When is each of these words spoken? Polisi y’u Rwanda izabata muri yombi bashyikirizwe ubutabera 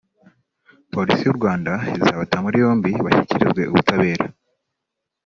Polisi 0.93 1.23
y’u 1.25 1.37
Rwanda 1.39 1.73
izabata 1.99 2.37
muri 2.43 2.55
yombi 2.63 2.91
bashyikirizwe 3.05 3.61
ubutabera 3.71 4.25